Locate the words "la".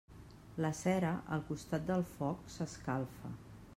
0.63-0.71